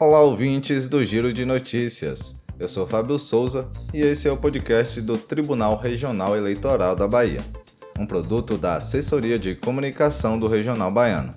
Olá, 0.00 0.22
ouvintes 0.22 0.86
do 0.86 1.04
Giro 1.04 1.32
de 1.32 1.44
Notícias. 1.44 2.40
Eu 2.56 2.68
sou 2.68 2.86
Fábio 2.86 3.18
Souza 3.18 3.66
e 3.92 4.00
esse 4.00 4.28
é 4.28 4.30
o 4.30 4.36
podcast 4.36 5.00
do 5.00 5.18
Tribunal 5.18 5.76
Regional 5.76 6.36
Eleitoral 6.36 6.94
da 6.94 7.08
Bahia, 7.08 7.40
um 7.98 8.06
produto 8.06 8.56
da 8.56 8.76
Assessoria 8.76 9.36
de 9.36 9.56
Comunicação 9.56 10.38
do 10.38 10.46
Regional 10.46 10.92
Baiano. 10.92 11.34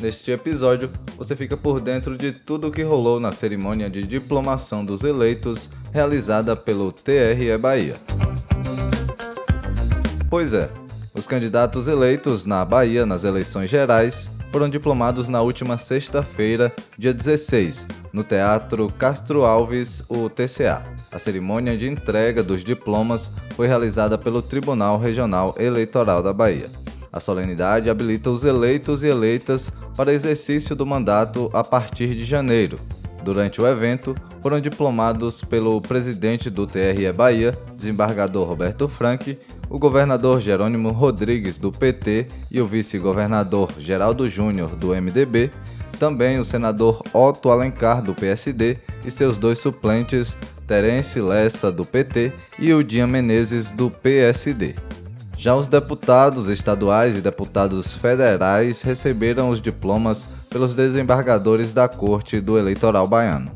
Neste 0.00 0.30
episódio, 0.30 0.88
você 1.18 1.34
fica 1.34 1.56
por 1.56 1.80
dentro 1.80 2.16
de 2.16 2.30
tudo 2.30 2.68
o 2.68 2.70
que 2.70 2.84
rolou 2.84 3.18
na 3.18 3.32
cerimônia 3.32 3.90
de 3.90 4.04
diplomação 4.04 4.84
dos 4.84 5.02
eleitos 5.02 5.68
realizada 5.92 6.54
pelo 6.54 6.92
TRE 6.92 7.58
Bahia. 7.58 7.96
Pois 10.30 10.52
é, 10.52 10.70
os 11.12 11.26
candidatos 11.26 11.88
eleitos 11.88 12.46
na 12.46 12.64
Bahia 12.64 13.04
nas 13.04 13.24
eleições 13.24 13.68
gerais 13.68 14.30
foram 14.52 14.68
diplomados 14.68 15.28
na 15.28 15.42
última 15.42 15.76
sexta-feira, 15.76 16.72
dia 16.96 17.12
16, 17.12 17.86
no 18.16 18.24
Teatro 18.24 18.90
Castro 18.96 19.44
Alves, 19.44 20.02
o 20.08 20.30
TCA. 20.30 20.82
A 21.12 21.18
cerimônia 21.18 21.76
de 21.76 21.86
entrega 21.86 22.42
dos 22.42 22.64
diplomas 22.64 23.30
foi 23.54 23.66
realizada 23.66 24.16
pelo 24.16 24.40
Tribunal 24.40 24.98
Regional 24.98 25.54
Eleitoral 25.58 26.22
da 26.22 26.32
Bahia. 26.32 26.70
A 27.12 27.20
solenidade 27.20 27.90
habilita 27.90 28.30
os 28.30 28.42
eleitos 28.42 29.04
e 29.04 29.08
eleitas 29.08 29.70
para 29.94 30.14
exercício 30.14 30.74
do 30.74 30.86
mandato 30.86 31.50
a 31.52 31.62
partir 31.62 32.14
de 32.14 32.24
janeiro. 32.24 32.78
Durante 33.22 33.60
o 33.60 33.66
evento, 33.66 34.14
foram 34.40 34.60
diplomados 34.60 35.42
pelo 35.42 35.78
presidente 35.82 36.48
do 36.48 36.66
TRE 36.66 37.12
Bahia, 37.12 37.54
desembargador 37.76 38.48
Roberto 38.48 38.88
Frank, 38.88 39.38
o 39.68 39.78
governador 39.78 40.40
Jerônimo 40.40 40.90
Rodrigues, 40.90 41.58
do 41.58 41.70
PT, 41.70 42.28
e 42.50 42.62
o 42.62 42.66
vice-governador 42.66 43.72
Geraldo 43.78 44.26
Júnior, 44.26 44.70
do 44.70 44.94
MDB, 44.94 45.50
também 45.96 46.38
o 46.38 46.44
senador 46.44 47.02
Otto 47.12 47.50
Alencar, 47.50 48.02
do 48.02 48.14
PSD, 48.14 48.78
e 49.04 49.10
seus 49.10 49.36
dois 49.36 49.58
suplentes, 49.58 50.36
Terence 50.66 51.20
Lessa, 51.20 51.72
do 51.72 51.84
PT, 51.84 52.32
e 52.58 52.84
Dian 52.84 53.06
Menezes, 53.06 53.70
do 53.70 53.90
PSD. 53.90 54.74
Já 55.38 55.54
os 55.54 55.68
deputados 55.68 56.48
estaduais 56.48 57.16
e 57.16 57.20
deputados 57.20 57.94
federais 57.94 58.80
receberam 58.82 59.50
os 59.50 59.60
diplomas 59.60 60.26
pelos 60.48 60.74
desembargadores 60.74 61.74
da 61.74 61.86
Corte 61.86 62.40
do 62.40 62.58
Eleitoral 62.58 63.06
Baiano. 63.06 63.52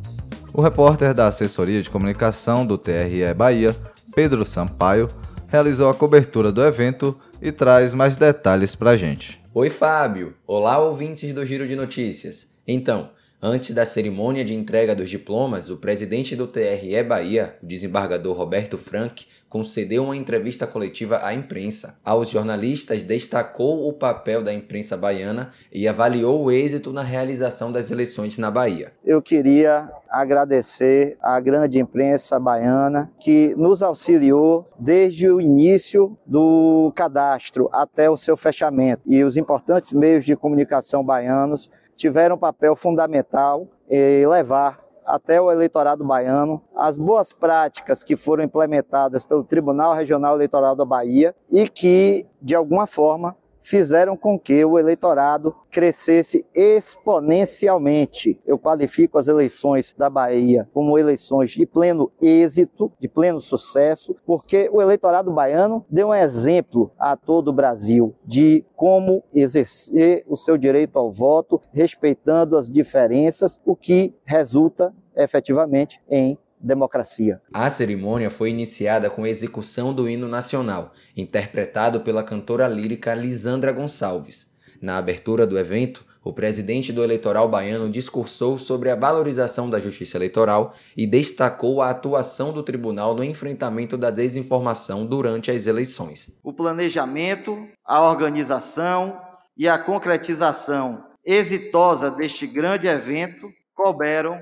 O 0.53 0.61
repórter 0.61 1.15
da 1.15 1.29
Assessoria 1.29 1.83
de 1.83 1.89
Comunicação 1.89 2.67
do 2.67 2.77
TRE 2.77 3.33
Bahia, 3.35 3.75
Pedro 4.15 4.45
Sampaio, 4.45 5.09
realizou 5.49 5.89
a 5.89 5.95
cobertura 5.95 6.53
do 6.53 6.63
evento 6.63 7.17
e 7.41 7.51
traz 7.51 7.95
mais 7.95 8.17
detalhes 8.17 8.75
para 8.75 8.91
a 8.91 8.97
gente. 8.97 9.40
Oi, 9.53 9.69
Fábio! 9.69 10.37
Olá, 10.47 10.79
ouvintes 10.79 11.35
do 11.35 11.45
Giro 11.45 11.67
de 11.67 11.75
Notícias. 11.75 12.57
Então, 12.65 13.11
antes 13.43 13.75
da 13.75 13.85
cerimônia 13.85 14.45
de 14.45 14.55
entrega 14.55 14.95
dos 14.95 15.09
diplomas, 15.09 15.71
o 15.71 15.77
presidente 15.79 16.37
do 16.37 16.47
TRE 16.47 17.03
Bahia, 17.03 17.57
o 17.63 17.67
desembargador 17.67 18.37
Roberto 18.37 18.77
Frank, 18.77 19.27
concedeu 19.49 20.05
uma 20.05 20.17
entrevista 20.17 20.65
coletiva 20.65 21.21
à 21.25 21.35
imprensa. 21.35 21.99
Aos 22.05 22.29
jornalistas, 22.29 23.03
destacou 23.03 23.89
o 23.89 23.93
papel 23.93 24.45
da 24.45 24.55
imprensa 24.55 24.97
baiana 24.97 25.51
e 25.73 25.89
avaliou 25.89 26.45
o 26.45 26.53
êxito 26.53 26.93
na 26.93 27.03
realização 27.03 27.73
das 27.73 27.91
eleições 27.91 28.39
na 28.39 28.49
Bahia. 28.49 28.93
Eu 29.05 29.21
queria 29.21 29.91
agradecer 30.09 31.17
à 31.21 31.41
grande 31.41 31.81
imprensa 31.81 32.39
baiana 32.39 33.11
que 33.19 33.53
nos 33.57 33.83
auxiliou 33.83 34.67
desde 34.79 35.29
o 35.29 35.41
início 35.41 36.17
do 36.25 36.93
cadastro 36.95 37.69
até 37.73 38.09
o 38.09 38.17
seu 38.17 38.37
fechamento. 38.37 39.03
E 39.05 39.25
os 39.25 39.37
importantes 39.37 39.93
meios 39.93 40.25
de 40.25 40.37
comunicação 40.37 41.05
baianos 41.05 41.69
tiveram 42.01 42.37
um 42.37 42.39
papel 42.39 42.75
fundamental 42.75 43.69
em 43.89 44.27
levar 44.27 44.83
até 45.05 45.39
o 45.39 45.51
eleitorado 45.51 46.03
baiano, 46.03 46.63
as 46.75 46.97
boas 46.97 47.31
práticas 47.31 48.03
que 48.03 48.17
foram 48.17 48.43
implementadas 48.43 49.23
pelo 49.23 49.45
Tribunal 49.45 49.93
Regional 49.93 50.35
Eleitoral 50.37 50.75
da 50.75 50.85
Bahia 50.85 51.35
e 51.51 51.69
que, 51.69 52.27
de 52.41 52.55
alguma 52.55 52.87
forma, 52.87 53.37
fizeram 53.63 54.17
com 54.17 54.39
que 54.39 54.65
o 54.65 54.79
eleitorado 54.79 55.55
crescesse 55.71 56.45
exponencialmente. 56.55 58.41
Eu 58.47 58.59
qualifico 58.59 59.19
as 59.19 59.29
eleições 59.29 59.95
da 59.97 60.11
Bahia 60.11 60.69
como 60.73 60.99
eleições 60.99 61.51
de 61.51 61.67
pleno 61.67 62.11
êxito, 62.21 62.93
de 63.01 63.09
pleno 63.09 63.41
sucesso, 63.41 64.17
porque 64.27 64.69
o 64.73 64.81
eleitorado 64.81 65.33
baiano 65.33 65.85
deu 65.89 66.09
um 66.09 66.15
exemplo 66.15 66.91
a 66.99 67.17
todo 67.17 67.49
o 67.49 67.53
Brasil 67.53 68.15
de 68.25 68.65
como 68.75 69.23
exercer 69.33 70.25
o 70.27 70.37
seu 70.37 70.57
direito 70.57 70.99
ao 70.99 71.11
voto, 71.11 71.61
respeitando 71.73 72.57
as 72.57 72.71
diferenças, 72.71 73.61
o 73.65 73.77
que 73.77 74.15
resulta 74.25 74.95
efetivamente 75.17 76.01
em 76.09 76.39
democracia. 76.61 77.41
A 77.53 77.69
cerimônia 77.71 78.31
foi 78.31 78.51
iniciada 78.51 79.09
com 79.09 79.25
a 79.25 79.29
execução 79.29 79.95
do 79.95 80.09
hino 80.09 80.29
nacional, 80.29 80.93
interpretado 81.17 82.01
pela 82.01 82.23
cantora 82.23 82.69
lírica 82.69 83.15
Lisandra 83.15 83.73
Gonçalves. 83.73 84.51
Na 84.81 84.99
abertura 84.99 85.47
do 85.47 85.59
evento, 85.59 86.05
o 86.23 86.33
presidente 86.35 86.93
do 86.93 87.03
eleitoral 87.03 87.49
baiano 87.49 87.89
discursou 87.89 88.59
sobre 88.59 88.91
a 88.91 88.95
valorização 88.95 89.71
da 89.71 89.79
justiça 89.79 90.19
eleitoral 90.19 90.75
e 90.95 91.07
destacou 91.07 91.81
a 91.81 91.91
atuação 91.91 92.53
do 92.53 92.63
tribunal 92.63 93.15
no 93.15 93.25
enfrentamento 93.25 93.97
da 93.97 94.11
desinformação 94.11 95.07
durante 95.07 95.51
as 95.51 95.67
eleições. 95.67 96.31
O 96.43 96.53
planejamento, 96.53 97.67
a 97.85 98.03
organização 98.03 99.19
e 99.57 99.67
a 99.67 99.79
concretização 99.79 101.03
exitosa 101.25 102.11
deste 102.11 102.47
grande 102.47 102.87
evento 102.87 103.49
couberam 103.75 104.39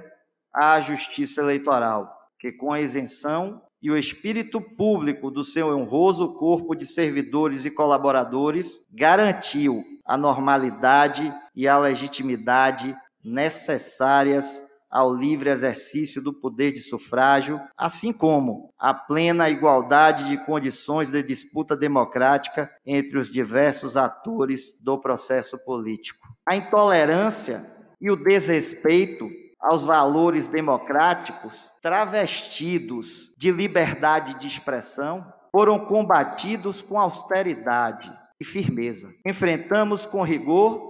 à 0.53 0.81
Justiça 0.81 1.41
Eleitoral, 1.41 2.13
que 2.39 2.53
com 2.53 2.73
a 2.73 2.81
isenção 2.81 3.63
e 3.81 3.91
o 3.91 3.97
espírito 3.97 4.61
público 4.61 5.31
do 5.31 5.45
seu 5.45 5.77
honroso 5.77 6.35
corpo 6.35 6.75
de 6.75 6.85
servidores 6.85 7.65
e 7.65 7.71
colaboradores, 7.71 8.85
garantiu 8.93 9.83
a 10.05 10.17
normalidade 10.17 11.33
e 11.55 11.69
a 11.69 11.79
legitimidade 11.79 12.97
necessárias 13.23 14.61
ao 14.91 15.15
livre 15.15 15.51
exercício 15.51 16.23
do 16.23 16.33
poder 16.33 16.73
de 16.73 16.81
sufrágio, 16.81 17.61
assim 17.77 18.13
como 18.13 18.73
a 18.79 18.95
plena 18.95 19.51
igualdade 19.51 20.25
de 20.25 20.45
condições 20.45 21.11
de 21.11 21.23
disputa 21.23 21.77
democrática 21.77 22.71
entre 22.87 23.19
os 23.19 23.31
diversos 23.31 23.97
atores 23.97 24.79
do 24.81 24.99
processo 24.99 25.59
político. 25.65 26.27
A 26.47 26.57
intolerância 26.57 27.67
e 28.01 28.11
o 28.11 28.17
desrespeito 28.17 29.29
aos 29.61 29.83
valores 29.83 30.49
democráticos, 30.49 31.71
travestidos 31.83 33.33
de 33.37 33.51
liberdade 33.51 34.39
de 34.39 34.47
expressão, 34.47 35.33
foram 35.51 35.87
combatidos 35.87 36.81
com 36.81 36.99
austeridade 36.99 38.13
e 38.41 38.45
firmeza. 38.45 39.13
Enfrentamos 39.27 40.07
com 40.07 40.23
rigor 40.23 40.89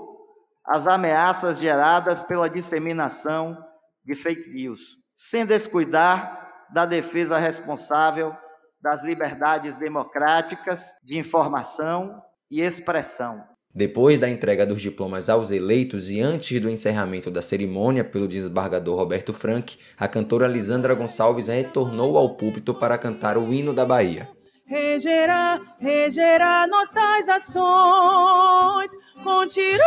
as 0.66 0.86
ameaças 0.86 1.58
geradas 1.58 2.20
pela 2.20 2.50
disseminação 2.50 3.56
de 4.04 4.14
fake 4.14 4.50
news, 4.50 4.98
sem 5.16 5.46
descuidar 5.46 6.66
da 6.70 6.84
defesa 6.84 7.38
responsável 7.38 8.36
das 8.80 9.02
liberdades 9.02 9.76
democráticas 9.76 10.92
de 11.02 11.18
informação 11.18 12.22
e 12.50 12.60
expressão. 12.60 13.44
Depois 13.78 14.18
da 14.18 14.28
entrega 14.28 14.66
dos 14.66 14.82
diplomas 14.82 15.28
aos 15.28 15.52
eleitos 15.52 16.10
e 16.10 16.20
antes 16.20 16.60
do 16.60 16.68
encerramento 16.68 17.30
da 17.30 17.40
cerimônia 17.40 18.02
pelo 18.02 18.26
desembargador 18.26 18.96
Roberto 18.96 19.32
Frank, 19.32 19.78
a 19.96 20.08
cantora 20.08 20.48
Lisandra 20.48 20.96
Gonçalves 20.96 21.46
retornou 21.46 22.18
ao 22.18 22.30
púlpito 22.34 22.74
para 22.74 22.98
cantar 22.98 23.38
o 23.38 23.54
hino 23.54 23.72
da 23.72 23.84
Bahia. 23.86 24.28
Regerá, 24.66 25.60
regerá 25.78 26.66
nossas 26.66 27.28
ações, 27.28 28.90
com 29.22 29.46
tiranos 29.46 29.78